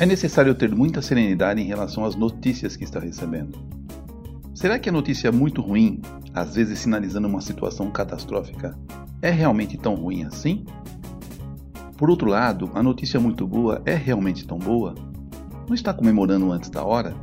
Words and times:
É 0.00 0.06
necessário 0.06 0.54
ter 0.54 0.72
muita 0.72 1.02
serenidade 1.02 1.60
em 1.60 1.64
relação 1.64 2.04
às 2.04 2.14
notícias 2.14 2.76
que 2.76 2.84
está 2.84 3.00
recebendo. 3.00 3.58
Será 4.54 4.78
que 4.78 4.88
a 4.88 4.92
notícia 4.92 5.32
muito 5.32 5.60
ruim, 5.60 6.00
às 6.32 6.54
vezes 6.54 6.78
sinalizando 6.78 7.26
uma 7.26 7.40
situação 7.40 7.90
catastrófica, 7.90 8.78
é 9.20 9.30
realmente 9.30 9.76
tão 9.76 9.96
ruim 9.96 10.22
assim? 10.22 10.64
Por 11.96 12.08
outro 12.10 12.28
lado, 12.28 12.70
a 12.74 12.82
notícia 12.82 13.18
muito 13.18 13.44
boa 13.44 13.82
é 13.84 13.94
realmente 13.96 14.46
tão 14.46 14.56
boa? 14.56 14.94
Não 15.66 15.74
está 15.74 15.92
comemorando 15.92 16.52
antes 16.52 16.70
da 16.70 16.84
hora? 16.84 17.16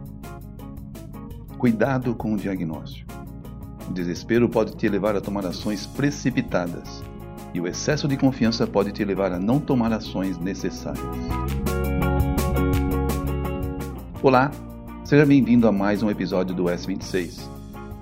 Cuidado 1.58 2.14
com 2.14 2.34
o 2.34 2.38
diagnóstico. 2.38 3.15
O 3.88 3.94
desespero 3.94 4.50
pode 4.50 4.76
te 4.76 4.90
levar 4.90 5.16
a 5.16 5.22
tomar 5.22 5.46
ações 5.46 5.86
precipitadas, 5.86 7.04
e 7.54 7.62
o 7.62 7.68
excesso 7.68 8.08
de 8.08 8.18
confiança 8.18 8.66
pode 8.66 8.92
te 8.92 9.06
levar 9.06 9.32
a 9.32 9.40
não 9.40 9.60
tomar 9.60 9.94
ações 9.94 10.40
necessárias. 10.40 11.06
Olá, 14.24 14.52
seja 15.04 15.24
bem-vindo 15.24 15.68
a 15.68 15.72
mais 15.72 16.02
um 16.02 16.10
episódio 16.10 16.56
do 16.56 16.64
S26, 16.64 17.48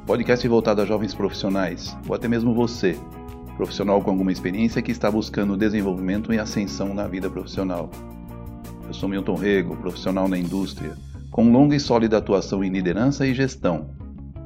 podcast 0.06 0.48
voltado 0.48 0.82
a 0.82 0.86
jovens 0.86 1.14
profissionais, 1.14 1.96
ou 2.08 2.16
até 2.16 2.30
mesmo 2.30 2.54
você, 2.54 2.98
profissional 3.58 4.02
com 4.02 4.10
alguma 4.10 4.32
experiência 4.32 4.82
que 4.82 4.92
está 4.92 5.12
buscando 5.12 5.58
desenvolvimento 5.58 6.34
e 6.34 6.40
ascensão 6.40 6.94
na 6.94 7.08
vida 7.08 7.30
profissional. 7.30 7.90
Eu 8.88 8.94
sou 8.94 9.10
Milton 9.10 9.36
Rego, 9.36 9.76
profissional 9.76 10.30
na 10.30 10.38
indústria, 10.38 10.94
com 11.30 11.52
longa 11.52 11.76
e 11.76 11.80
sólida 11.80 12.18
atuação 12.18 12.64
em 12.64 12.70
liderança 12.70 13.28
e 13.28 13.34
gestão. 13.34 13.90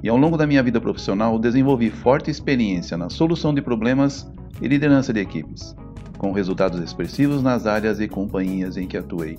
E 0.08 0.10
ao 0.10 0.16
longo 0.16 0.38
da 0.38 0.48
minha 0.48 0.64
vida 0.64 0.80
profissional 0.80 1.38
desenvolvi 1.38 1.90
forte 1.90 2.32
experiência 2.32 2.96
na 2.96 3.10
solução 3.10 3.54
de 3.54 3.62
problemas 3.62 4.26
e 4.62 4.66
liderança 4.66 5.12
de 5.12 5.20
equipes, 5.20 5.76
com 6.18 6.32
resultados 6.32 6.80
expressivos 6.80 7.44
nas 7.44 7.68
áreas 7.68 8.00
e 8.00 8.08
companhias 8.08 8.78
em 8.78 8.88
que 8.88 8.96
atuei. 8.96 9.38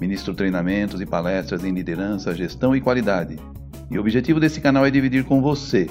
Ministro 0.00 0.34
treinamentos 0.34 1.00
e 1.00 1.06
palestras 1.06 1.64
em 1.64 1.70
liderança, 1.70 2.34
gestão 2.34 2.74
e 2.74 2.80
qualidade. 2.80 3.38
E 3.88 3.96
o 3.96 4.00
objetivo 4.00 4.40
desse 4.40 4.60
canal 4.60 4.84
é 4.84 4.90
dividir 4.90 5.22
com 5.22 5.40
você 5.40 5.86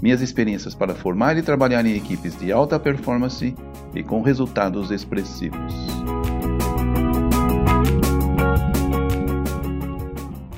minhas 0.00 0.22
experiências 0.22 0.74
para 0.74 0.94
formar 0.94 1.36
e 1.36 1.42
trabalhar 1.42 1.84
em 1.84 1.94
equipes 1.94 2.38
de 2.38 2.50
alta 2.50 2.80
performance 2.80 3.54
e 3.94 4.02
com 4.02 4.22
resultados 4.22 4.90
expressivos. 4.90 5.74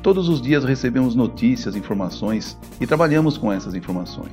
Todos 0.03 0.29
os 0.29 0.43
dias 0.43 0.65
recebemos 0.65 1.15
notícias, 1.15 1.77
informações 1.77 2.59
e 2.81 2.87
trabalhamos 2.89 3.39
com 3.39 3.53
essas 3.53 3.73
informações. 3.73 4.33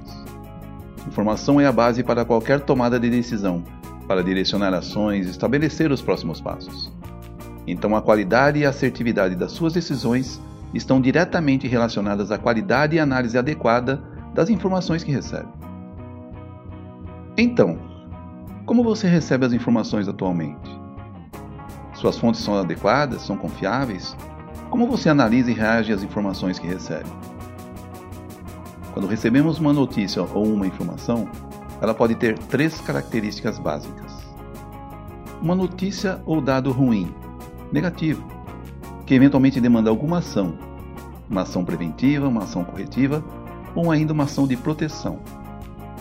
Informação 1.08 1.62
é 1.62 1.68
a 1.68 1.72
base 1.72 2.04
para 2.04 2.26
qualquer 2.26 2.62
tomada 2.62 3.00
de 3.00 3.08
decisão, 3.08 3.64
para 4.08 4.24
direcionar 4.24 4.74
ações 4.74 5.28
e 5.28 5.30
estabelecer 5.30 5.92
os 5.92 6.02
próximos 6.02 6.42
passos. 6.42 6.92
Então, 7.68 7.96
a 7.96 8.02
qualidade 8.02 8.58
e 8.58 8.66
assertividade 8.66 9.36
das 9.36 9.52
suas 9.52 9.74
decisões 9.74 10.42
estão 10.74 11.00
diretamente 11.00 11.68
relacionadas 11.68 12.32
à 12.32 12.38
qualidade 12.40 12.96
e 12.96 13.00
análise 13.00 13.38
adequada 13.38 14.02
das 14.34 14.50
informações 14.50 15.04
que 15.04 15.12
recebe. 15.12 15.50
Então, 17.38 17.78
como 18.66 18.84
você 18.84 19.08
recebe 19.08 19.46
as 19.46 19.54
informações 19.54 20.08
atualmente? 20.08 20.80
Suas 21.94 22.18
fontes 22.18 22.42
são 22.42 22.58
adequadas? 22.58 23.22
São 23.22 23.38
confiáveis? 23.38 24.16
Como 24.70 24.86
você 24.86 25.10
analisa 25.10 25.50
e 25.50 25.54
reage 25.54 25.92
às 25.92 26.04
informações 26.04 26.60
que 26.60 26.68
recebe? 26.68 27.10
Quando 28.94 29.08
recebemos 29.08 29.58
uma 29.58 29.74
notícia 29.74 30.22
ou 30.22 30.46
uma 30.46 30.68
informação, 30.68 31.28
ela 31.82 31.94
pode 31.94 32.14
ter 32.16 32.38
três 32.38 32.80
características 32.80 33.58
básicas. 33.58 34.14
Uma 35.42 35.56
notícia 35.56 36.22
ou 36.26 36.40
dado 36.40 36.72
ruim 36.72 37.14
negativo, 37.72 38.24
que 39.06 39.16
eventualmente 39.16 39.60
demanda 39.60 39.90
alguma 39.90 40.20
ação, 40.20 40.58
uma 41.28 41.42
ação 41.42 41.66
preventiva, 41.66 42.28
uma 42.28 42.44
ação 42.44 42.64
corretiva 42.64 43.24
ou 43.74 43.90
ainda 43.90 44.14
uma 44.14 44.26
ação 44.26 44.48
de 44.48 44.56
proteção. 44.56 45.20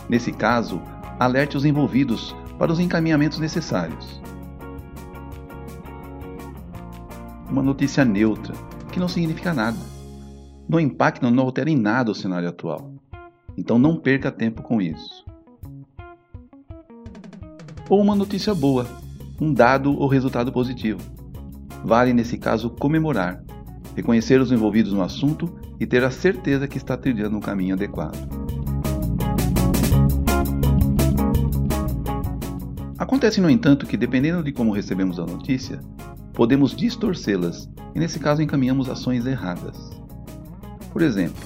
Nesse 0.08 0.30
caso, 0.30 0.80
alerte 1.18 1.56
os 1.56 1.64
envolvidos 1.64 2.36
para 2.58 2.72
os 2.72 2.80
encaminhamentos 2.80 3.38
necessários. 3.38 4.20
Uma 7.50 7.62
notícia 7.62 8.04
neutra, 8.04 8.54
que 8.92 9.00
não 9.00 9.08
significa 9.08 9.54
nada. 9.54 9.78
Não 10.68 10.78
impacta, 10.78 11.30
não 11.30 11.44
altera 11.44 11.70
em 11.70 11.76
nada 11.76 12.10
o 12.10 12.14
cenário 12.14 12.48
atual. 12.48 12.92
Então 13.56 13.78
não 13.78 13.96
perca 13.96 14.30
tempo 14.30 14.62
com 14.62 14.80
isso. 14.80 15.24
Ou 17.88 18.00
uma 18.00 18.14
notícia 18.14 18.54
boa, 18.54 18.86
um 19.40 19.52
dado 19.52 19.98
ou 19.98 20.06
resultado 20.06 20.52
positivo 20.52 21.18
Vale, 21.84 22.12
nesse 22.12 22.36
caso, 22.36 22.70
comemorar, 22.70 23.42
reconhecer 23.94 24.40
os 24.40 24.50
envolvidos 24.50 24.92
no 24.92 25.02
assunto 25.02 25.54
e 25.78 25.86
ter 25.86 26.02
a 26.02 26.10
certeza 26.10 26.66
que 26.66 26.76
está 26.76 26.96
trilhando 26.96 27.36
um 27.36 27.40
caminho 27.40 27.74
adequado. 27.74 28.18
Acontece, 32.98 33.40
no 33.40 33.48
entanto, 33.48 33.86
que 33.86 33.96
dependendo 33.96 34.42
de 34.42 34.52
como 34.52 34.72
recebemos 34.72 35.20
a 35.20 35.24
notícia, 35.24 35.80
podemos 36.38 36.70
distorcê-las 36.70 37.68
e, 37.96 37.98
nesse 37.98 38.20
caso, 38.20 38.40
encaminhamos 38.40 38.88
ações 38.88 39.26
erradas. 39.26 39.76
Por 40.92 41.02
exemplo, 41.02 41.44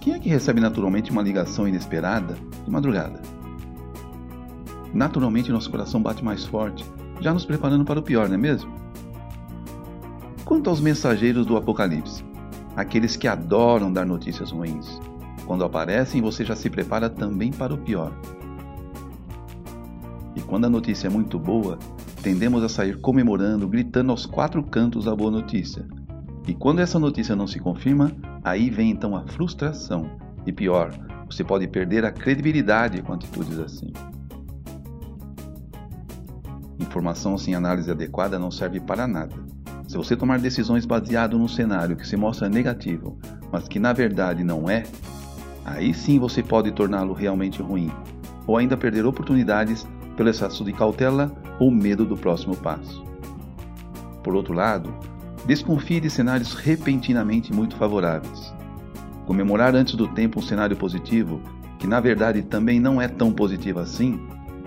quem 0.00 0.12
é 0.12 0.18
que 0.18 0.28
recebe 0.28 0.60
naturalmente 0.60 1.12
uma 1.12 1.22
ligação 1.22 1.68
inesperada 1.68 2.36
de 2.64 2.68
madrugada? 2.68 3.22
Naturalmente, 4.92 5.52
nosso 5.52 5.70
coração 5.70 6.02
bate 6.02 6.24
mais 6.24 6.44
forte, 6.44 6.84
já 7.20 7.32
nos 7.32 7.44
preparando 7.44 7.84
para 7.84 8.00
o 8.00 8.02
pior, 8.02 8.26
não 8.26 8.34
é 8.34 8.38
mesmo? 8.38 8.74
Quanto 10.44 10.68
aos 10.68 10.80
mensageiros 10.80 11.46
do 11.46 11.56
Apocalipse, 11.56 12.24
aqueles 12.74 13.14
que 13.14 13.28
adoram 13.28 13.92
dar 13.92 14.04
notícias 14.04 14.50
ruins, 14.50 15.00
quando 15.46 15.62
aparecem 15.62 16.20
você 16.20 16.44
já 16.44 16.56
se 16.56 16.68
prepara 16.68 17.08
também 17.08 17.52
para 17.52 17.72
o 17.72 17.78
pior. 17.78 18.12
E 20.34 20.40
quando 20.40 20.64
a 20.64 20.70
notícia 20.70 21.06
é 21.06 21.10
muito 21.10 21.38
boa, 21.38 21.78
tendemos 22.24 22.62
a 22.62 22.70
sair 22.70 22.96
comemorando, 22.96 23.68
gritando 23.68 24.10
aos 24.10 24.24
quatro 24.24 24.62
cantos 24.62 25.06
a 25.06 25.14
boa 25.14 25.30
notícia. 25.30 25.86
E 26.48 26.54
quando 26.54 26.78
essa 26.78 26.98
notícia 26.98 27.36
não 27.36 27.46
se 27.46 27.60
confirma, 27.60 28.10
aí 28.42 28.70
vem 28.70 28.90
então 28.90 29.14
a 29.14 29.28
frustração. 29.28 30.10
E 30.46 30.50
pior, 30.50 30.90
você 31.28 31.44
pode 31.44 31.68
perder 31.68 32.02
a 32.02 32.10
credibilidade 32.10 33.02
com 33.02 33.12
atitudes 33.12 33.58
assim. 33.58 33.92
Informação 36.80 37.36
sem 37.36 37.54
análise 37.54 37.90
adequada 37.90 38.38
não 38.38 38.50
serve 38.50 38.80
para 38.80 39.06
nada. 39.06 39.34
Se 39.86 39.98
você 39.98 40.16
tomar 40.16 40.38
decisões 40.38 40.86
baseado 40.86 41.38
num 41.38 41.46
cenário 41.46 41.94
que 41.94 42.08
se 42.08 42.16
mostra 42.16 42.48
negativo, 42.48 43.18
mas 43.52 43.68
que 43.68 43.78
na 43.78 43.92
verdade 43.92 44.42
não 44.42 44.70
é, 44.70 44.84
aí 45.62 45.92
sim 45.92 46.18
você 46.18 46.42
pode 46.42 46.72
torná-lo 46.72 47.12
realmente 47.12 47.60
ruim, 47.60 47.92
ou 48.46 48.56
ainda 48.56 48.78
perder 48.78 49.04
oportunidades 49.04 49.86
pelo 50.16 50.28
excesso 50.28 50.64
de 50.64 50.72
cautela 50.72 51.34
ou 51.58 51.70
medo 51.70 52.04
do 52.04 52.16
próximo 52.16 52.56
passo. 52.56 53.04
Por 54.22 54.34
outro 54.34 54.54
lado, 54.54 54.94
desconfie 55.46 56.00
de 56.00 56.08
cenários 56.08 56.54
repentinamente 56.54 57.52
muito 57.52 57.76
favoráveis. 57.76 58.54
Comemorar 59.26 59.74
antes 59.74 59.94
do 59.94 60.08
tempo 60.08 60.38
um 60.38 60.42
cenário 60.42 60.76
positivo, 60.76 61.40
que 61.78 61.86
na 61.86 62.00
verdade 62.00 62.42
também 62.42 62.80
não 62.80 63.00
é 63.00 63.08
tão 63.08 63.32
positivo 63.32 63.80
assim, 63.80 64.20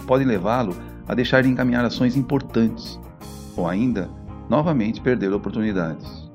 pode 0.06 0.24
levá-lo 0.24 0.76
a 1.08 1.16
deixar 1.16 1.42
de 1.44 1.50
encaminhar 1.50 1.86
ações 1.86 2.16
importantes, 2.16 3.00
ou 3.56 3.68
ainda 3.68 4.10
novamente 4.50 5.02
perder 5.02 5.34
oportunidades. 5.34 6.28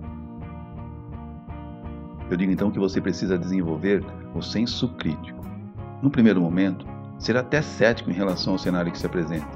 Eu 2.31 2.37
digo 2.37 2.51
então 2.51 2.71
que 2.71 2.79
você 2.79 3.01
precisa 3.01 3.39
desenvolver 3.39 4.05
o 4.35 4.41
senso 4.41 4.89
crítico. 4.89 5.41
No 6.01 6.11
primeiro 6.11 6.41
momento, 6.41 6.87
ser 7.23 7.37
até 7.37 7.63
cético 7.63 8.11
em 8.11 8.15
relação 8.15 8.55
ao 8.55 8.59
cenário 8.59 8.91
que 8.91 8.99
se 8.99 9.07
apresenta. 9.07 9.47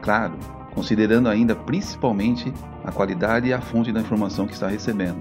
Claro, 0.00 0.38
considerando 0.74 1.28
ainda 1.28 1.54
principalmente 1.54 2.52
a 2.82 2.90
qualidade 2.90 3.48
e 3.48 3.52
a 3.52 3.60
fonte 3.60 3.92
da 3.92 4.00
informação 4.00 4.46
que 4.46 4.54
está 4.54 4.68
recebendo. 4.68 5.20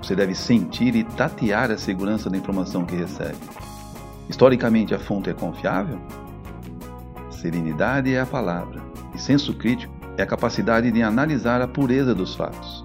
Você 0.00 0.14
deve 0.14 0.34
sentir 0.34 0.94
e 0.94 1.02
tatear 1.02 1.70
a 1.70 1.76
segurança 1.76 2.30
da 2.30 2.36
informação 2.36 2.84
que 2.84 2.94
recebe. 2.94 3.38
Historicamente, 4.28 4.94
a 4.94 4.98
fonte 5.00 5.28
é 5.28 5.34
confiável? 5.34 5.98
Serenidade 7.30 8.14
é 8.14 8.20
a 8.20 8.26
palavra, 8.26 8.80
e 9.12 9.18
senso 9.18 9.52
crítico 9.54 9.92
é 10.16 10.22
a 10.22 10.26
capacidade 10.26 10.92
de 10.92 11.02
analisar 11.02 11.60
a 11.60 11.66
pureza 11.66 12.14
dos 12.14 12.36
fatos, 12.36 12.84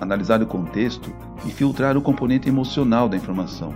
analisar 0.00 0.42
o 0.42 0.46
contexto 0.46 1.14
e 1.44 1.50
filtrar 1.50 1.96
o 1.96 2.02
componente 2.02 2.48
emocional 2.48 3.08
da 3.08 3.16
informação, 3.16 3.72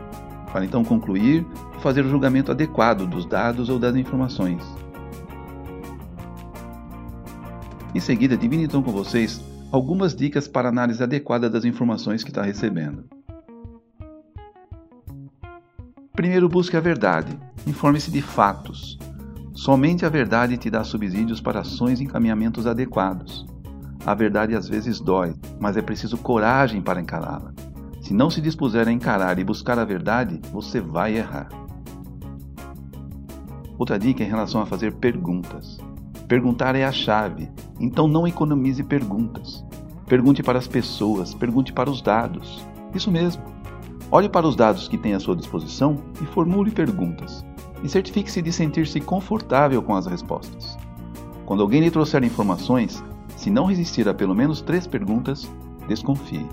para 0.52 0.64
então 0.64 0.84
concluir 0.84 1.46
e 1.76 1.80
fazer 1.80 2.04
o 2.04 2.10
julgamento 2.10 2.50
adequado 2.50 3.06
dos 3.06 3.24
dados 3.26 3.68
ou 3.68 3.78
das 3.78 3.94
informações. 3.96 4.62
Em 7.94 8.00
seguida, 8.00 8.36
divido 8.36 8.62
então 8.62 8.82
com 8.82 8.92
vocês 8.92 9.40
algumas 9.72 10.14
dicas 10.14 10.46
para 10.46 10.68
análise 10.68 11.02
adequada 11.02 11.48
das 11.48 11.64
informações 11.64 12.22
que 12.22 12.30
está 12.30 12.42
recebendo. 12.42 13.04
Primeiro, 16.12 16.48
busque 16.48 16.76
a 16.76 16.80
verdade. 16.80 17.38
Informe-se 17.66 18.10
de 18.10 18.20
fatos. 18.20 18.98
Somente 19.52 20.04
a 20.04 20.08
verdade 20.08 20.56
te 20.56 20.70
dá 20.70 20.84
subsídios 20.84 21.40
para 21.40 21.60
ações 21.60 22.00
e 22.00 22.04
encaminhamentos 22.04 22.66
adequados. 22.66 23.46
A 24.04 24.14
verdade 24.14 24.54
às 24.54 24.68
vezes 24.68 25.00
dói, 25.00 25.34
mas 25.58 25.76
é 25.76 25.82
preciso 25.82 26.16
coragem 26.16 26.80
para 26.80 27.00
encará-la. 27.00 27.52
Se 28.10 28.14
não 28.14 28.28
se 28.28 28.40
dispuser 28.40 28.88
a 28.88 28.92
encarar 28.92 29.38
e 29.38 29.44
buscar 29.44 29.78
a 29.78 29.84
verdade, 29.84 30.40
você 30.52 30.80
vai 30.80 31.16
errar. 31.16 31.48
Outra 33.78 34.00
dica 34.00 34.24
em 34.24 34.26
relação 34.26 34.60
a 34.60 34.66
fazer 34.66 34.94
perguntas. 34.94 35.78
Perguntar 36.26 36.74
é 36.74 36.84
a 36.84 36.90
chave, 36.90 37.48
então 37.78 38.08
não 38.08 38.26
economize 38.26 38.82
perguntas. 38.82 39.64
Pergunte 40.08 40.42
para 40.42 40.58
as 40.58 40.66
pessoas, 40.66 41.34
pergunte 41.34 41.72
para 41.72 41.88
os 41.88 42.02
dados. 42.02 42.66
Isso 42.92 43.12
mesmo. 43.12 43.44
Olhe 44.10 44.28
para 44.28 44.48
os 44.48 44.56
dados 44.56 44.88
que 44.88 44.98
tem 44.98 45.14
à 45.14 45.20
sua 45.20 45.36
disposição 45.36 45.96
e 46.20 46.26
formule 46.26 46.72
perguntas. 46.72 47.46
E 47.80 47.88
certifique-se 47.88 48.42
de 48.42 48.52
sentir-se 48.52 49.00
confortável 49.00 49.80
com 49.84 49.94
as 49.94 50.06
respostas. 50.06 50.76
Quando 51.46 51.62
alguém 51.62 51.80
lhe 51.80 51.92
trouxer 51.92 52.24
informações, 52.24 53.04
se 53.36 53.50
não 53.50 53.66
resistir 53.66 54.08
a 54.08 54.14
pelo 54.14 54.34
menos 54.34 54.60
três 54.60 54.84
perguntas, 54.84 55.48
desconfie 55.86 56.44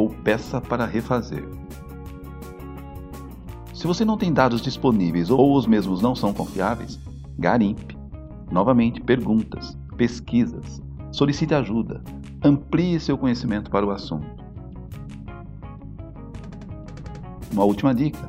ou 0.00 0.08
peça 0.08 0.60
para 0.60 0.86
refazer. 0.86 1.46
Se 3.74 3.86
você 3.86 4.02
não 4.02 4.16
tem 4.16 4.32
dados 4.32 4.62
disponíveis 4.62 5.30
ou 5.30 5.54
os 5.54 5.66
mesmos 5.66 6.00
não 6.00 6.14
são 6.14 6.32
confiáveis, 6.32 6.98
garimpe. 7.38 7.98
Novamente, 8.50 9.00
perguntas, 9.00 9.76
pesquisas, 9.96 10.82
solicite 11.12 11.54
ajuda, 11.54 12.02
amplie 12.42 12.98
seu 12.98 13.16
conhecimento 13.16 13.70
para 13.70 13.86
o 13.86 13.90
assunto. 13.90 14.26
Uma 17.52 17.64
última 17.64 17.94
dica: 17.94 18.28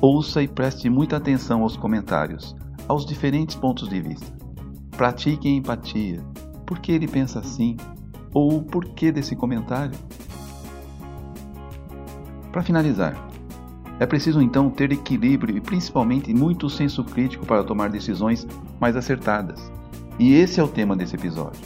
ouça 0.00 0.42
e 0.42 0.48
preste 0.48 0.90
muita 0.90 1.16
atenção 1.16 1.62
aos 1.62 1.76
comentários, 1.76 2.54
aos 2.86 3.04
diferentes 3.04 3.56
pontos 3.56 3.88
de 3.88 4.00
vista. 4.00 4.32
Pratique 4.90 5.48
empatia. 5.48 6.22
Por 6.66 6.78
que 6.78 6.92
ele 6.92 7.08
pensa 7.08 7.40
assim? 7.40 7.76
Ou 8.32 8.58
o 8.58 8.62
porquê 8.62 9.10
desse 9.10 9.34
comentário? 9.34 9.98
Para 12.52 12.62
finalizar, 12.62 13.14
é 14.00 14.06
preciso 14.06 14.40
então 14.40 14.70
ter 14.70 14.92
equilíbrio 14.92 15.56
e 15.56 15.60
principalmente 15.60 16.32
muito 16.32 16.70
senso 16.70 17.04
crítico 17.04 17.44
para 17.44 17.64
tomar 17.64 17.90
decisões 17.90 18.46
mais 18.80 18.96
acertadas. 18.96 19.70
E 20.18 20.34
esse 20.34 20.60
é 20.60 20.62
o 20.62 20.68
tema 20.68 20.96
desse 20.96 21.16
episódio. 21.16 21.60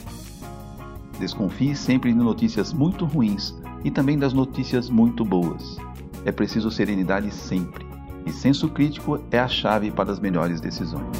Desconfie 1.19 1.75
sempre 1.75 2.11
de 2.11 2.17
notícias 2.17 2.73
muito 2.73 3.05
ruins 3.05 3.55
e 3.83 3.91
também 3.91 4.17
das 4.17 4.33
notícias 4.33 4.89
muito 4.89 5.23
boas. 5.23 5.77
É 6.25 6.31
preciso 6.31 6.71
serenidade 6.71 7.31
sempre, 7.31 7.85
e 8.25 8.31
senso 8.31 8.69
crítico 8.69 9.19
é 9.29 9.39
a 9.39 9.47
chave 9.47 9.91
para 9.91 10.11
as 10.11 10.19
melhores 10.19 10.59
decisões. 10.59 11.17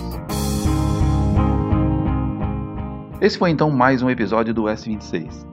Esse 3.22 3.38
foi 3.38 3.52
então 3.52 3.70
mais 3.70 4.02
um 4.02 4.10
episódio 4.10 4.54
do 4.54 4.64
S26, 4.64 5.53